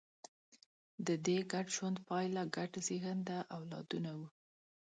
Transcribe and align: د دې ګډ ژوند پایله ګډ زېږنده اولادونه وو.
د 1.07 1.07
دې 1.25 1.37
ګډ 1.51 1.65
ژوند 1.75 1.97
پایله 2.07 2.43
ګډ 2.55 2.71
زېږنده 2.85 3.37
اولادونه 3.57 4.11
وو. 4.17 4.27